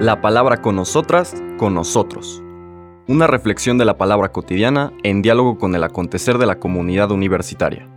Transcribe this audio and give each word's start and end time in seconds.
La 0.00 0.20
palabra 0.20 0.60
con 0.60 0.76
nosotras, 0.76 1.34
con 1.56 1.74
nosotros. 1.74 2.42
Una 3.06 3.26
reflexión 3.26 3.78
de 3.78 3.84
la 3.84 3.98
palabra 3.98 4.32
cotidiana 4.32 4.92
en 5.02 5.22
diálogo 5.22 5.58
con 5.58 5.74
el 5.74 5.84
acontecer 5.84 6.38
de 6.38 6.46
la 6.46 6.58
comunidad 6.58 7.10
universitaria. 7.10 7.88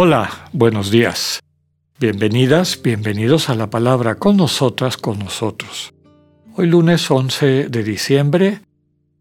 Hola, 0.00 0.30
buenos 0.52 0.92
días. 0.92 1.40
Bienvenidas, 1.98 2.80
bienvenidos 2.80 3.48
a 3.48 3.56
la 3.56 3.68
palabra 3.68 4.14
con 4.14 4.36
nosotras, 4.36 4.96
con 4.96 5.18
nosotros. 5.18 5.92
Hoy 6.54 6.68
lunes 6.68 7.10
11 7.10 7.68
de 7.68 7.82
diciembre 7.82 8.60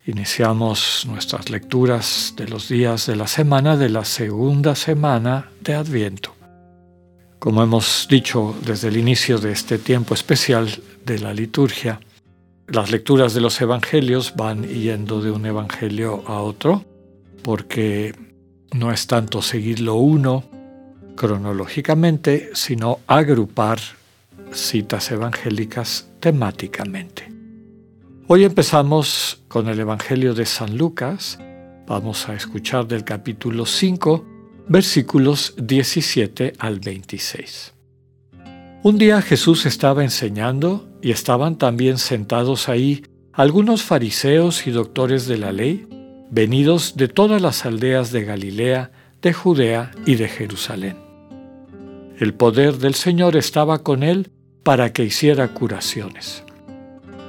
iniciamos 0.08 1.06
nuestras 1.06 1.50
lecturas 1.50 2.34
de 2.38 2.48
los 2.48 2.70
días 2.70 3.08
de 3.08 3.18
la 3.18 3.28
semana 3.28 3.76
de 3.76 3.90
la 3.90 4.06
segunda 4.06 4.74
semana 4.74 5.52
de 5.62 5.76
Adviento. 5.76 6.34
Como 7.40 7.62
hemos 7.62 8.08
dicho 8.10 8.56
desde 8.66 8.88
el 8.88 8.98
inicio 8.98 9.38
de 9.38 9.52
este 9.52 9.78
tiempo 9.78 10.14
especial 10.14 10.70
de 11.06 11.20
la 11.20 11.34
liturgia, 11.34 12.00
las 12.68 12.90
lecturas 12.90 13.34
de 13.34 13.42
los 13.42 13.60
evangelios 13.60 14.34
van 14.36 14.64
yendo 14.64 15.22
de 15.22 15.32
un 15.32 15.46
evangelio 15.46 16.24
a 16.26 16.42
otro, 16.42 16.86
porque 17.44 18.16
no 18.74 18.92
es 18.92 19.08
tanto 19.08 19.42
seguirlo 19.42 19.96
uno 19.96 20.46
cronológicamente, 21.16 22.52
sino 22.54 23.00
agrupar 23.08 23.80
citas 24.54 25.12
evangélicas 25.12 26.08
temáticamente. 26.22 27.37
Hoy 28.30 28.44
empezamos 28.44 29.42
con 29.48 29.70
el 29.70 29.80
Evangelio 29.80 30.34
de 30.34 30.46
San 30.46 30.78
Lucas. 30.78 31.40
Vamos 31.88 32.28
a 32.28 32.34
escuchar 32.34 32.86
del 32.86 33.06
capítulo 33.06 33.66
5, 33.66 34.26
versículos 34.68 35.54
17 35.58 36.52
al 36.60 36.82
26. 36.82 37.74
Un 38.84 38.98
día 38.98 39.22
Jesús 39.22 39.66
estaba 39.66 40.04
enseñando 40.04 40.90
y 41.02 41.12
estaban 41.12 41.58
también 41.58 41.98
sentados 41.98 42.68
ahí 42.68 43.06
algunos 43.32 43.84
fariseos 43.84 44.68
y 44.68 44.72
doctores 44.72 45.26
de 45.28 45.38
la 45.38 45.54
ley, 45.54 45.88
venidos 46.30 46.98
de 46.98 47.08
todas 47.08 47.42
las 47.42 47.66
aldeas 47.66 48.12
de 48.12 48.26
Galilea, 48.26 48.92
de 49.22 49.32
Judea 49.32 49.92
y 50.06 50.16
de 50.16 50.28
Jerusalén. 50.28 50.98
El 52.20 52.34
poder 52.34 52.78
del 52.78 52.96
Señor 52.96 53.38
estaba 53.38 53.84
con 53.84 54.04
él 54.04 54.32
para 54.64 54.92
que 54.92 55.06
hiciera 55.06 55.48
curaciones. 55.54 56.44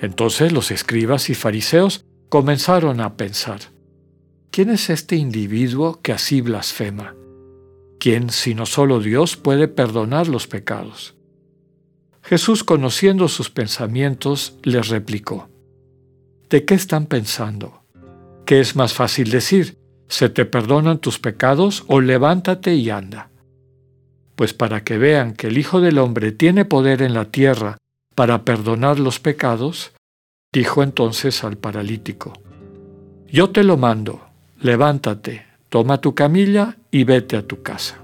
Entonces 0.00 0.52
los 0.52 0.70
escribas 0.70 1.30
y 1.30 1.34
fariseos 1.34 2.04
comenzaron 2.28 3.00
a 3.00 3.16
pensar, 3.16 3.60
¿quién 4.50 4.70
es 4.70 4.90
este 4.90 5.16
individuo 5.16 6.00
que 6.02 6.12
así 6.12 6.40
blasfema? 6.40 7.14
¿Quién, 7.98 8.30
sino 8.30 8.66
solo 8.66 9.00
Dios, 9.00 9.36
puede 9.36 9.68
perdonar 9.68 10.28
los 10.28 10.46
pecados? 10.46 11.16
Jesús, 12.22 12.64
conociendo 12.64 13.28
sus 13.28 13.50
pensamientos, 13.50 14.56
les 14.62 14.88
replicó, 14.88 15.48
¿de 16.48 16.64
qué 16.64 16.74
están 16.74 17.06
pensando? 17.06 17.82
¿Qué 18.46 18.60
es 18.60 18.76
más 18.76 18.94
fácil 18.94 19.30
decir? 19.30 19.80
se 20.10 20.28
te 20.28 20.44
perdonan 20.44 20.98
tus 20.98 21.20
pecados 21.20 21.84
o 21.86 22.00
levántate 22.00 22.74
y 22.74 22.90
anda. 22.90 23.30
Pues 24.34 24.52
para 24.52 24.82
que 24.82 24.98
vean 24.98 25.34
que 25.34 25.46
el 25.46 25.56
Hijo 25.56 25.80
del 25.80 25.98
Hombre 25.98 26.32
tiene 26.32 26.64
poder 26.64 27.00
en 27.00 27.14
la 27.14 27.26
tierra 27.26 27.78
para 28.14 28.44
perdonar 28.44 28.98
los 28.98 29.20
pecados, 29.20 29.92
dijo 30.52 30.82
entonces 30.82 31.44
al 31.44 31.56
paralítico, 31.56 32.32
Yo 33.28 33.50
te 33.50 33.64
lo 33.64 33.76
mando, 33.76 34.20
levántate, 34.60 35.46
toma 35.68 36.00
tu 36.00 36.14
camilla 36.14 36.76
y 36.90 37.04
vete 37.04 37.36
a 37.36 37.46
tu 37.46 37.62
casa. 37.62 38.02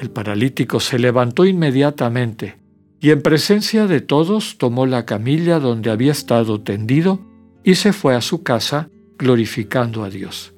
El 0.00 0.10
paralítico 0.10 0.80
se 0.80 0.98
levantó 0.98 1.44
inmediatamente 1.44 2.58
y 3.00 3.10
en 3.10 3.22
presencia 3.22 3.86
de 3.86 4.00
todos 4.00 4.58
tomó 4.58 4.86
la 4.86 5.06
camilla 5.06 5.58
donde 5.58 5.90
había 5.90 6.12
estado 6.12 6.60
tendido 6.60 7.20
y 7.64 7.76
se 7.76 7.92
fue 7.92 8.14
a 8.14 8.20
su 8.20 8.42
casa 8.42 8.88
glorificando 9.18 10.04
a 10.04 10.10
Dios. 10.10 10.54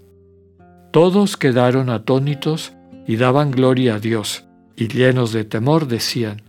Todos 0.92 1.36
quedaron 1.36 1.88
atónitos 1.88 2.72
y 3.06 3.16
daban 3.16 3.50
gloria 3.50 3.96
a 3.96 3.98
Dios, 3.98 4.44
y 4.76 4.88
llenos 4.88 5.32
de 5.32 5.44
temor 5.44 5.86
decían, 5.86 6.42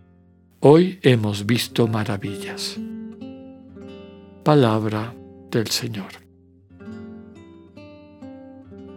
Hoy 0.65 0.97
hemos 1.01 1.45
visto 1.45 1.89
maravillas. 1.89 2.77
Palabra 4.45 5.13
del 5.51 5.67
Señor. 5.67 6.07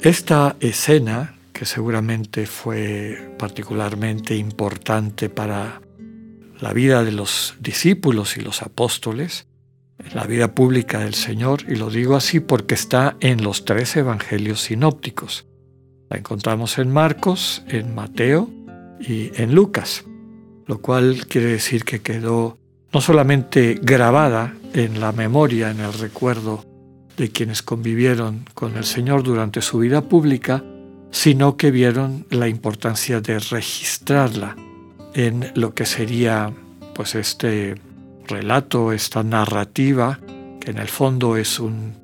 Esta 0.01 0.55
escena, 0.61 1.35
que 1.53 1.65
seguramente 1.65 2.47
fue 2.47 3.35
particularmente 3.37 4.37
importante 4.37 5.29
para 5.29 5.83
la 6.61 6.73
vida 6.73 7.03
de 7.03 7.11
los 7.11 7.57
discípulos 7.59 8.37
y 8.37 8.43
los 8.43 8.63
apóstoles, 8.63 9.49
la 10.15 10.23
vida 10.23 10.55
pública 10.55 11.01
del 11.01 11.15
Señor, 11.15 11.65
y 11.69 11.75
lo 11.75 11.91
digo 11.91 12.15
así 12.15 12.39
porque 12.39 12.77
está 12.77 13.17
en 13.19 13.43
los 13.43 13.65
tres 13.65 13.97
evangelios 13.97 14.61
sinópticos. 14.61 15.49
La 16.11 16.19
encontramos 16.19 16.79
en 16.79 16.93
Marcos, 16.93 17.65
en 17.67 17.93
Mateo 17.93 18.49
y 19.01 19.33
en 19.35 19.53
Lucas, 19.53 20.05
lo 20.67 20.81
cual 20.81 21.27
quiere 21.29 21.49
decir 21.49 21.85
que 21.85 22.03
quedó 22.03 22.59
no 22.93 23.01
solamente 23.01 23.79
grabada 23.81 24.55
en 24.73 25.01
la 25.01 25.13
memoria, 25.13 25.71
en 25.71 25.81
el 25.81 25.93
recuerdo 25.93 26.65
de 27.17 27.31
quienes 27.31 27.63
convivieron 27.63 28.45
con 28.55 28.77
el 28.77 28.85
Señor 28.85 29.23
durante 29.23 29.63
su 29.63 29.79
vida 29.79 30.03
pública, 30.03 30.63
sino 31.11 31.57
que 31.57 31.71
vieron 31.71 32.27
la 32.31 32.49
importancia 32.49 33.21
de 33.21 33.39
registrarla 33.39 34.57
en 35.15 35.51
lo 35.55 35.75
que 35.75 35.87
sería 35.87 36.53
pues 36.95 37.15
este 37.15 37.77
relato, 38.27 38.93
esta 38.93 39.23
narrativa, 39.23 40.19
que 40.61 40.71
en 40.71 40.79
el 40.79 40.89
fondo 40.89 41.37
es 41.37 41.59
un 41.59 41.95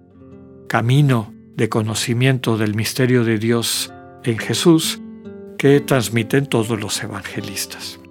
camino 0.68 1.32
de 1.56 1.68
conocimiento 1.68 2.56
del 2.56 2.74
misterio 2.74 3.24
de 3.24 3.38
Dios 3.38 3.92
en 4.24 4.38
Jesús 4.38 5.00
que 5.58 5.80
transmiten 5.80 6.46
todos 6.46 6.80
los 6.80 7.02
evangelistas. 7.02 8.01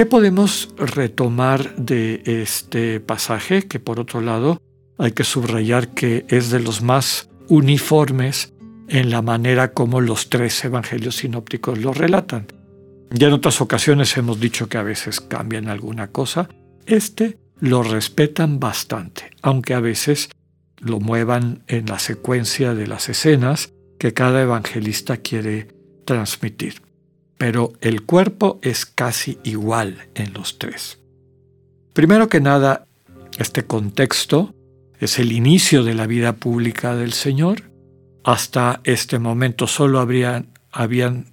¿Qué 0.00 0.06
podemos 0.06 0.70
retomar 0.78 1.76
de 1.76 2.22
este 2.24 3.00
pasaje? 3.00 3.64
Que 3.64 3.78
por 3.80 4.00
otro 4.00 4.22
lado 4.22 4.58
hay 4.96 5.12
que 5.12 5.24
subrayar 5.24 5.88
que 5.88 6.24
es 6.30 6.48
de 6.48 6.58
los 6.58 6.80
más 6.80 7.28
uniformes 7.48 8.54
en 8.88 9.10
la 9.10 9.20
manera 9.20 9.74
como 9.74 10.00
los 10.00 10.30
tres 10.30 10.64
evangelios 10.64 11.16
sinópticos 11.16 11.80
lo 11.80 11.92
relatan. 11.92 12.46
Ya 13.10 13.26
en 13.26 13.34
otras 13.34 13.60
ocasiones 13.60 14.16
hemos 14.16 14.40
dicho 14.40 14.70
que 14.70 14.78
a 14.78 14.82
veces 14.82 15.20
cambian 15.20 15.68
alguna 15.68 16.06
cosa, 16.06 16.48
este 16.86 17.36
lo 17.58 17.82
respetan 17.82 18.58
bastante, 18.58 19.28
aunque 19.42 19.74
a 19.74 19.80
veces 19.80 20.30
lo 20.78 20.98
muevan 20.98 21.62
en 21.66 21.84
la 21.84 21.98
secuencia 21.98 22.72
de 22.72 22.86
las 22.86 23.10
escenas 23.10 23.74
que 23.98 24.14
cada 24.14 24.40
evangelista 24.40 25.18
quiere 25.18 25.68
transmitir. 26.06 26.89
Pero 27.40 27.72
el 27.80 28.02
cuerpo 28.02 28.58
es 28.60 28.84
casi 28.84 29.38
igual 29.44 30.08
en 30.14 30.34
los 30.34 30.58
tres. 30.58 30.98
Primero 31.94 32.28
que 32.28 32.38
nada, 32.38 32.84
este 33.38 33.64
contexto 33.64 34.54
es 34.98 35.18
el 35.18 35.32
inicio 35.32 35.82
de 35.82 35.94
la 35.94 36.06
vida 36.06 36.34
pública 36.34 36.94
del 36.94 37.14
Señor. 37.14 37.72
Hasta 38.24 38.82
este 38.84 39.18
momento 39.18 39.66
solo 39.66 40.00
habían, 40.00 40.52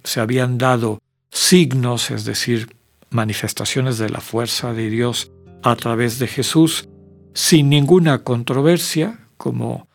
se 0.02 0.20
habían 0.20 0.56
dado 0.56 0.98
signos, 1.30 2.10
es 2.10 2.24
decir, 2.24 2.74
manifestaciones 3.10 3.98
de 3.98 4.08
la 4.08 4.22
fuerza 4.22 4.72
de 4.72 4.88
Dios 4.88 5.30
a 5.62 5.76
través 5.76 6.18
de 6.18 6.26
Jesús 6.26 6.88
sin 7.34 7.68
ninguna 7.68 8.24
controversia, 8.24 9.28
como 9.36 9.88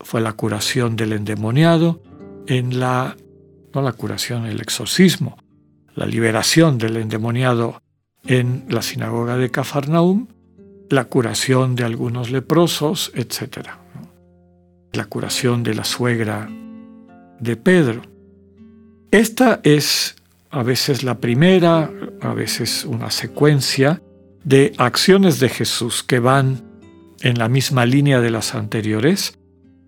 fue 0.00 0.20
la 0.20 0.34
curación 0.34 0.96
del 0.96 1.14
endemoniado, 1.14 2.02
en 2.46 2.78
la, 2.78 3.16
no 3.72 3.80
la 3.80 3.92
curación, 3.92 4.44
el 4.44 4.60
exorcismo, 4.60 5.38
la 5.96 6.06
liberación 6.06 6.78
del 6.78 6.98
endemoniado 6.98 7.82
en 8.26 8.66
la 8.68 8.82
sinagoga 8.82 9.36
de 9.36 9.50
Cafarnaum, 9.50 10.28
la 10.90 11.06
curación 11.06 11.74
de 11.74 11.84
algunos 11.84 12.30
leprosos, 12.30 13.10
etc. 13.14 13.68
la 14.92 15.06
curación 15.06 15.62
de 15.62 15.74
la 15.74 15.84
suegra 15.84 16.48
de 17.40 17.56
Pedro. 17.56 18.02
Esta 19.10 19.60
es 19.62 20.16
a 20.50 20.62
veces 20.62 21.02
la 21.02 21.18
primera, 21.18 21.90
a 22.20 22.34
veces 22.34 22.84
una 22.84 23.10
secuencia 23.10 24.02
de 24.44 24.72
acciones 24.78 25.40
de 25.40 25.48
Jesús 25.48 26.02
que 26.02 26.20
van 26.20 26.62
en 27.22 27.38
la 27.38 27.48
misma 27.48 27.86
línea 27.86 28.20
de 28.20 28.30
las 28.30 28.54
anteriores, 28.54 29.38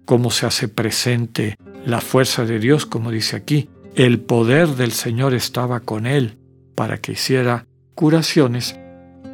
cómo 0.04 0.30
se 0.30 0.46
hace 0.46 0.68
presente 0.68 1.56
la 1.84 2.00
fuerza 2.00 2.44
de 2.44 2.58
Dios, 2.58 2.86
como 2.86 3.10
dice 3.10 3.36
aquí, 3.36 3.68
el 3.94 4.20
poder 4.20 4.68
del 4.68 4.92
Señor 4.92 5.34
estaba 5.34 5.80
con 5.80 6.06
él 6.06 6.38
para 6.74 6.98
que 6.98 7.12
hiciera 7.12 7.66
curaciones, 7.94 8.78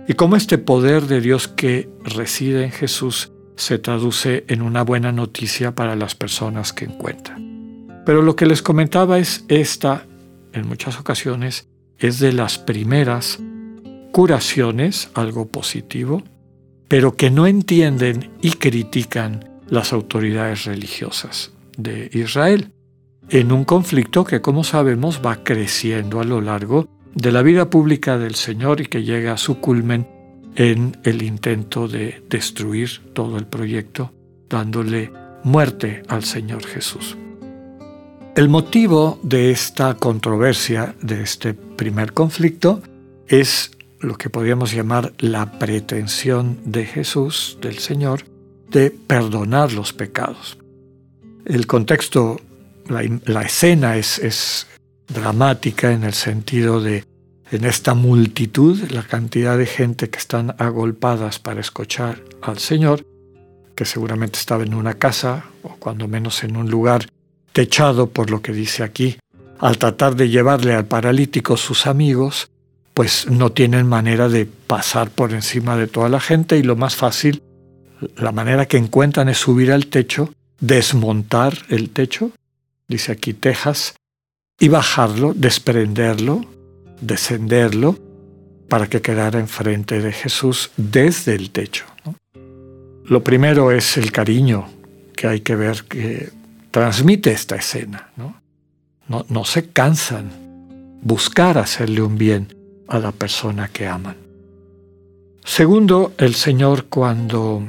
y 0.08 0.14
cómo 0.14 0.36
este 0.36 0.58
poder 0.58 1.02
de 1.06 1.20
Dios 1.20 1.48
que 1.48 1.88
reside 2.02 2.64
en 2.64 2.72
Jesús 2.72 3.32
se 3.56 3.78
traduce 3.78 4.44
en 4.48 4.62
una 4.62 4.82
buena 4.82 5.12
noticia 5.12 5.74
para 5.74 5.96
las 5.96 6.14
personas 6.14 6.72
que 6.72 6.84
encuentran. 6.84 8.02
Pero 8.04 8.22
lo 8.22 8.36
que 8.36 8.46
les 8.46 8.62
comentaba 8.62 9.18
es 9.18 9.44
esta, 9.48 10.06
en 10.52 10.66
muchas 10.66 10.98
ocasiones, 10.98 11.68
es 11.98 12.18
de 12.18 12.32
las 12.32 12.58
primeras 12.58 13.38
curaciones, 14.12 15.10
algo 15.14 15.48
positivo, 15.48 16.22
pero 16.88 17.16
que 17.16 17.30
no 17.30 17.46
entienden 17.46 18.30
y 18.42 18.52
critican 18.52 19.48
las 19.68 19.92
autoridades 19.92 20.64
religiosas 20.64 21.52
de 21.76 22.10
Israel, 22.12 22.73
en 23.28 23.52
un 23.52 23.64
conflicto 23.64 24.24
que, 24.24 24.40
como 24.40 24.64
sabemos, 24.64 25.20
va 25.24 25.42
creciendo 25.42 26.20
a 26.20 26.24
lo 26.24 26.40
largo 26.40 26.88
de 27.14 27.32
la 27.32 27.42
vida 27.42 27.70
pública 27.70 28.18
del 28.18 28.34
Señor 28.34 28.80
y 28.80 28.86
que 28.86 29.04
llega 29.04 29.32
a 29.32 29.38
su 29.38 29.60
culmen 29.60 30.06
en 30.56 30.96
el 31.04 31.22
intento 31.22 31.88
de 31.88 32.22
destruir 32.28 33.12
todo 33.12 33.38
el 33.38 33.46
proyecto, 33.46 34.12
dándole 34.48 35.12
muerte 35.42 36.02
al 36.08 36.24
Señor 36.24 36.64
Jesús. 36.64 37.16
El 38.36 38.48
motivo 38.48 39.20
de 39.22 39.50
esta 39.52 39.94
controversia, 39.94 40.94
de 41.00 41.22
este 41.22 41.54
primer 41.54 42.12
conflicto, 42.12 42.82
es 43.28 43.70
lo 44.00 44.16
que 44.16 44.28
podríamos 44.28 44.72
llamar 44.72 45.12
la 45.18 45.58
pretensión 45.58 46.58
de 46.64 46.84
Jesús, 46.84 47.58
del 47.60 47.78
Señor, 47.78 48.24
de 48.70 48.90
perdonar 48.90 49.72
los 49.72 49.92
pecados. 49.92 50.58
El 51.44 51.66
contexto, 51.66 52.40
la, 52.88 53.42
escena 53.42 53.96
es, 53.96 54.66
dramática 55.08 55.92
en 55.92 56.04
el 56.04 56.14
sentido 56.14 56.80
de 56.80 57.04
en 57.50 57.64
esta 57.64 57.94
multitud, 57.94 58.90
la 58.90 59.02
cantidad 59.02 59.56
de 59.56 59.66
gente 59.66 60.08
que 60.08 60.18
están 60.18 60.54
agolpadas 60.58 61.38
para 61.38 61.60
escuchar 61.60 62.22
al 62.42 62.58
Señor, 62.58 63.06
que 63.76 63.84
seguramente 63.84 64.38
estaba 64.38 64.64
en 64.64 64.74
una 64.74 64.94
casa 64.94 65.44
o 65.62 65.76
cuando 65.76 66.08
menos 66.08 66.42
en 66.42 66.56
un 66.56 66.70
lugar 66.70 67.06
techado 67.52 68.08
por 68.08 68.30
lo 68.30 68.40
que 68.40 68.52
dice 68.52 68.82
aquí, 68.82 69.18
al 69.60 69.78
tratar 69.78 70.16
de 70.16 70.30
llevarle 70.30 70.74
al 70.74 70.86
paralítico 70.86 71.56
sus 71.56 71.86
amigos, 71.86 72.48
pues 72.94 73.30
no 73.30 73.52
tienen 73.52 73.86
manera 73.86 74.28
de 74.28 74.46
pasar 74.46 75.10
por 75.10 75.32
encima 75.32 75.76
de 75.76 75.86
toda 75.86 76.08
la 76.08 76.20
gente 76.20 76.56
y 76.56 76.62
lo 76.62 76.76
más 76.76 76.96
fácil, 76.96 77.42
la 78.16 78.32
manera 78.32 78.66
que 78.66 78.78
encuentran 78.78 79.28
es 79.28 79.38
subir 79.38 79.70
al 79.70 79.86
techo, 79.86 80.32
desmontar 80.60 81.58
el 81.68 81.90
techo, 81.90 82.32
dice 82.88 83.12
aquí 83.12 83.34
tejas, 83.34 83.94
y 84.58 84.68
bajarlo, 84.68 85.34
desprenderlo 85.34 86.46
descenderlo 87.00 87.98
para 88.68 88.88
que 88.88 89.02
quedara 89.02 89.38
enfrente 89.38 90.00
de 90.00 90.12
Jesús 90.12 90.70
desde 90.76 91.34
el 91.34 91.50
techo. 91.50 91.84
Lo 93.04 93.22
primero 93.22 93.70
es 93.70 93.96
el 93.96 94.10
cariño 94.10 94.66
que 95.14 95.26
hay 95.26 95.40
que 95.40 95.54
ver 95.54 95.84
que 95.84 96.30
transmite 96.70 97.30
esta 97.30 97.56
escena. 97.56 98.10
¿no? 98.16 98.40
No, 99.06 99.26
no 99.28 99.44
se 99.44 99.68
cansan 99.68 100.30
buscar 101.02 101.58
hacerle 101.58 102.00
un 102.02 102.16
bien 102.16 102.54
a 102.88 102.98
la 102.98 103.12
persona 103.12 103.68
que 103.68 103.86
aman. 103.86 104.16
Segundo, 105.44 106.14
el 106.16 106.34
Señor 106.34 106.86
cuando 106.86 107.62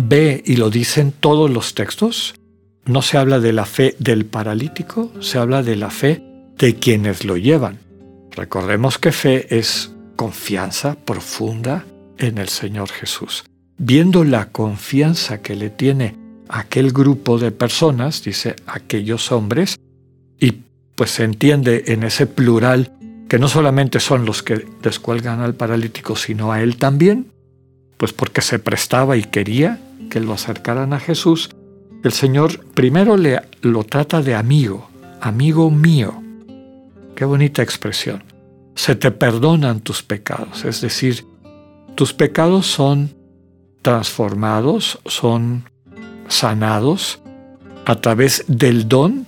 ve, 0.00 0.42
y 0.46 0.56
lo 0.56 0.70
dicen 0.70 1.12
todos 1.18 1.50
los 1.50 1.74
textos, 1.74 2.34
no 2.86 3.02
se 3.02 3.18
habla 3.18 3.40
de 3.40 3.52
la 3.52 3.64
fe 3.64 3.96
del 3.98 4.26
paralítico, 4.26 5.12
se 5.20 5.38
habla 5.38 5.62
de 5.62 5.76
la 5.76 5.90
fe 5.90 6.22
de 6.58 6.74
quienes 6.76 7.24
lo 7.24 7.36
llevan. 7.36 7.78
Recordemos 8.32 8.98
que 8.98 9.12
fe 9.12 9.56
es 9.56 9.92
confianza 10.16 10.94
profunda 10.94 11.84
en 12.18 12.38
el 12.38 12.48
Señor 12.48 12.90
Jesús. 12.90 13.44
Viendo 13.78 14.24
la 14.24 14.50
confianza 14.50 15.40
que 15.42 15.56
le 15.56 15.70
tiene 15.70 16.16
aquel 16.48 16.92
grupo 16.92 17.38
de 17.38 17.50
personas, 17.50 18.22
dice 18.22 18.56
aquellos 18.66 19.32
hombres, 19.32 19.76
y 20.38 20.62
pues 20.94 21.10
se 21.10 21.24
entiende 21.24 21.84
en 21.88 22.02
ese 22.02 22.26
plural 22.26 22.92
que 23.28 23.38
no 23.38 23.48
solamente 23.48 23.98
son 24.00 24.24
los 24.24 24.42
que 24.42 24.66
descuelgan 24.82 25.40
al 25.40 25.54
paralítico, 25.54 26.14
sino 26.14 26.52
a 26.52 26.62
él 26.62 26.76
también, 26.76 27.32
pues 27.96 28.12
porque 28.12 28.42
se 28.42 28.58
prestaba 28.58 29.16
y 29.16 29.24
quería 29.24 29.80
que 30.10 30.20
lo 30.20 30.34
acercaran 30.34 30.92
a 30.92 31.00
Jesús, 31.00 31.50
el 32.04 32.12
Señor 32.12 32.64
primero 32.66 33.16
le, 33.16 33.40
lo 33.62 33.82
trata 33.82 34.22
de 34.22 34.34
amigo, 34.34 34.88
amigo 35.20 35.70
mío, 35.70 36.20
Qué 37.14 37.24
bonita 37.24 37.62
expresión. 37.62 38.24
Se 38.74 38.96
te 38.96 39.10
perdonan 39.10 39.80
tus 39.80 40.02
pecados, 40.02 40.64
es 40.64 40.80
decir, 40.80 41.24
tus 41.94 42.12
pecados 42.12 42.66
son 42.66 43.14
transformados, 43.82 44.98
son 45.06 45.68
sanados 46.26 47.20
a 47.84 47.94
través 48.00 48.44
del 48.48 48.88
don 48.88 49.26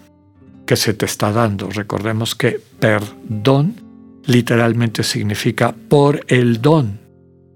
que 0.67 0.75
se 0.75 0.95
te 0.95 1.05
está 1.05 1.31
dando. 1.31 1.69
Recordemos 1.71 2.35
que 2.35 2.61
perdón 2.81 3.77
literalmente 4.25 5.05
significa 5.05 5.73
por 5.89 6.25
el 6.27 6.61
don, 6.61 6.99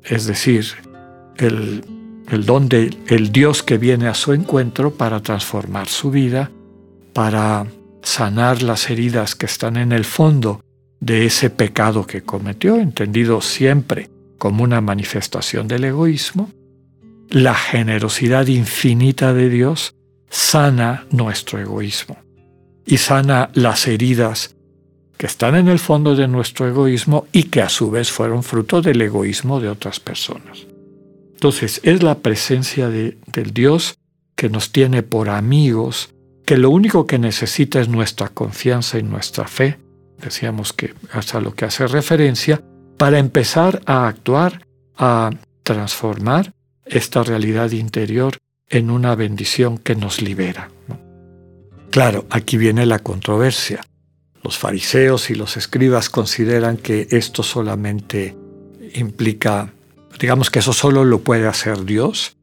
es 0.05 0.27
decir, 0.27 0.67
el, 1.39 1.83
el 2.31 2.47
don 2.47 2.69
Dios 2.69 3.63
que 3.63 3.77
viene 3.77 4.07
a 4.07 4.15
su 4.15 4.33
encuentro 4.33 4.93
para 4.93 5.21
transformar 5.21 5.89
su 5.89 6.11
vida, 6.11 6.51
para 7.13 7.67
sanar 8.03 8.63
las 8.63 8.89
heridas 8.89 9.35
que 9.35 9.47
están 9.47 9.77
en 9.77 9.93
el 9.93 10.05
fondo 10.05 10.61
de 11.01 11.27
ese 11.27 11.51
pecado 11.51 12.07
que 12.07 12.23
cometió, 12.23 12.77
entendido 12.77 13.41
siempre 13.41 14.11
como 14.39 14.63
una 14.63 14.81
manifestación 14.81 15.67
del 15.67 15.85
egoísmo, 15.85 16.51
la 17.31 17.55
generosidad 17.55 18.47
infinita 18.47 19.33
de 19.33 19.49
Dios 19.49 19.95
sana 20.29 21.07
nuestro 21.11 21.59
egoísmo 21.59 22.17
y 22.87 22.99
sana 22.99 23.51
las 23.55 23.87
heridas 23.87 24.57
que 25.17 25.27
están 25.27 25.57
en 25.57 25.69
el 25.69 25.79
fondo 25.79 26.17
de 26.17 26.29
nuestro 26.29 26.67
egoísmo 26.67 27.27
y 27.33 27.45
que 27.45 27.61
a 27.61 27.69
su 27.69 27.91
vez 27.91 28.11
fueron 28.11 28.43
fruto 28.43 28.81
del 28.81 29.03
egoísmo 29.03 29.61
de 29.61 29.69
otras 29.69 30.01
personas. 30.01 30.70
Entonces 31.41 31.81
es 31.85 32.03
la 32.03 32.19
presencia 32.19 32.91
de, 32.91 33.17
del 33.33 33.55
Dios 33.55 33.97
que 34.37 34.51
nos 34.51 34.73
tiene 34.73 35.03
por 35.03 35.31
amigos, 35.31 36.11
que 36.45 36.59
lo 36.59 36.69
único 36.69 37.07
que 37.07 37.19
necesita 37.19 37.81
es 37.81 37.89
nuestra 37.89 38.29
confianza 38.29 38.99
y 38.99 39.03
nuestra 39.03 39.49
fe, 39.49 39.79
decíamos 40.19 40.75
que 40.75 40.93
hasta 41.11 41.41
lo 41.41 41.55
que 41.55 41.65
hace 41.65 41.87
referencia, 41.87 42.61
para 42.99 43.19
empezar 43.19 43.81
a 43.87 44.07
actuar, 44.07 44.67
a 44.99 45.31
transformar 45.63 46.53
esta 46.85 47.23
realidad 47.23 47.71
interior 47.71 48.37
en 48.69 48.91
una 48.91 49.15
bendición 49.15 49.79
que 49.79 49.97
nos 49.97 50.21
libera. 50.21 50.71
Claro, 51.89 52.27
aquí 52.29 52.59
viene 52.59 52.85
la 52.85 52.99
controversia. 52.99 53.81
Los 54.43 54.59
fariseos 54.59 55.31
y 55.31 55.37
los 55.37 55.57
escribas 55.57 56.11
consideran 56.11 56.77
que 56.77 57.09
esto 57.11 57.43
solamente 57.43 58.37
implica, 58.93 59.73
digamos 60.19 60.51
que 60.51 60.59
eso 60.59 60.73
solo 60.73 61.05
lo 61.05 61.21
puede 61.21 61.47
hacer 61.47 61.85
Dios, 61.85 62.37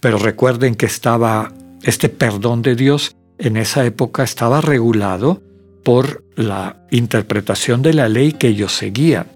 pero 0.00 0.18
recuerden 0.18 0.74
que 0.74 0.86
estaba 0.86 1.52
este 1.82 2.08
perdón 2.08 2.62
de 2.62 2.76
Dios 2.76 3.16
en 3.38 3.56
esa 3.56 3.84
época 3.84 4.22
estaba 4.22 4.60
regulado 4.60 5.42
por 5.82 6.24
la 6.36 6.76
interpretación 6.90 7.82
de 7.82 7.94
la 7.94 8.08
ley 8.08 8.32
que 8.32 8.48
ellos 8.48 8.72
seguían. 8.72 9.26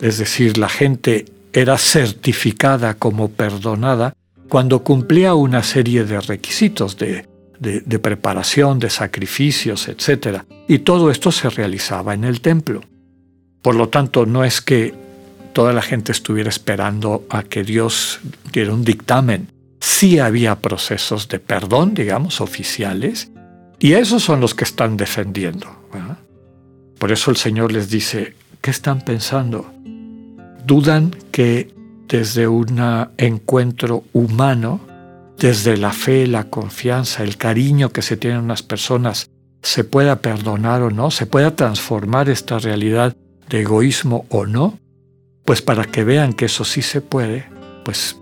Es 0.00 0.18
decir, 0.18 0.56
la 0.56 0.68
gente 0.68 1.26
era 1.52 1.76
certificada 1.76 2.94
como 2.94 3.30
perdonada 3.30 4.14
cuando 4.48 4.82
cumplía 4.82 5.34
una 5.34 5.62
serie 5.62 6.04
de 6.04 6.20
requisitos 6.20 6.96
de, 6.96 7.26
de, 7.60 7.98
preparación, 7.98 8.78
de 8.78 8.90
sacrificios, 8.90 9.88
etc. 9.88 10.42
Y 10.66 10.80
todo 10.80 11.10
esto 11.10 11.30
se 11.30 11.50
realizaba 11.50 12.14
en 12.14 12.24
el 12.24 12.40
templo. 12.40 12.80
Por 13.62 13.74
lo 13.74 13.88
tanto, 13.90 14.24
no 14.24 14.42
es 14.44 14.60
que 14.60 14.94
toda 15.60 15.74
la 15.74 15.82
gente 15.82 16.10
estuviera 16.10 16.48
esperando 16.48 17.26
a 17.28 17.42
que 17.42 17.64
Dios 17.64 18.20
diera 18.50 18.72
un 18.72 18.82
dictamen. 18.82 19.48
Sí 19.78 20.18
había 20.18 20.58
procesos 20.62 21.28
de 21.28 21.38
perdón, 21.38 21.92
digamos, 21.92 22.40
oficiales, 22.40 23.30
y 23.78 23.92
esos 23.92 24.22
son 24.22 24.40
los 24.40 24.54
que 24.54 24.64
están 24.64 24.96
defendiendo. 24.96 25.66
Por 26.98 27.12
eso 27.12 27.30
el 27.30 27.36
Señor 27.36 27.72
les 27.72 27.90
dice, 27.90 28.36
¿qué 28.62 28.70
están 28.70 29.02
pensando? 29.02 29.70
¿Dudan 30.64 31.14
que 31.30 31.74
desde 32.08 32.48
un 32.48 32.82
encuentro 33.18 34.04
humano 34.14 34.80
desde 35.36 35.76
la 35.76 35.92
fe, 35.92 36.26
la 36.26 36.44
confianza, 36.44 37.22
el 37.22 37.36
cariño 37.36 37.90
que 37.90 38.00
se 38.00 38.16
tienen 38.16 38.40
unas 38.40 38.62
personas, 38.62 39.28
se 39.62 39.84
pueda 39.84 40.22
perdonar 40.22 40.80
o 40.80 40.90
no, 40.90 41.10
se 41.10 41.26
pueda 41.26 41.54
transformar 41.54 42.30
esta 42.30 42.58
realidad 42.58 43.14
de 43.50 43.60
egoísmo 43.60 44.24
o 44.30 44.46
no, 44.46 44.78
pues 45.44 45.62
para 45.62 45.84
que 45.84 46.04
vean 46.04 46.32
que 46.32 46.46
eso 46.46 46.64
sí 46.64 46.82
se 46.82 47.00
puede, 47.00 47.46
pues 47.84 48.16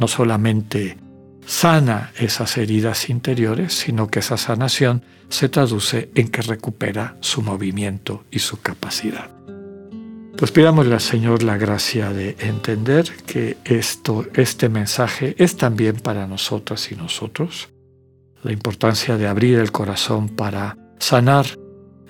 no 0.00 0.08
solamente 0.08 0.98
sana 1.46 2.12
esas 2.18 2.56
heridas 2.56 3.10
interiores, 3.10 3.74
sino 3.74 4.08
que 4.08 4.20
esa 4.20 4.36
sanación 4.36 5.02
se 5.28 5.48
traduce 5.48 6.10
en 6.14 6.28
que 6.28 6.42
recupera 6.42 7.16
su 7.20 7.42
movimiento 7.42 8.24
y 8.30 8.38
su 8.38 8.60
capacidad. 8.60 9.30
Pues 10.36 10.50
pidámosle 10.50 10.94
al 10.94 11.00
Señor 11.00 11.42
la 11.42 11.56
gracia 11.56 12.10
de 12.10 12.36
entender 12.40 13.08
que 13.26 13.56
esto, 13.64 14.26
este 14.34 14.68
mensaje 14.68 15.36
es 15.38 15.56
también 15.56 15.96
para 15.96 16.26
nosotras 16.26 16.90
y 16.90 16.96
nosotros, 16.96 17.68
la 18.42 18.52
importancia 18.52 19.16
de 19.16 19.28
abrir 19.28 19.58
el 19.58 19.70
corazón 19.70 20.28
para 20.28 20.76
sanar 20.98 21.46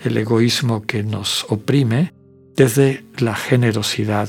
el 0.02 0.16
egoísmo 0.16 0.82
que 0.82 1.02
nos 1.02 1.46
oprime 1.48 2.12
desde 2.56 3.04
la 3.18 3.34
generosidad 3.34 4.28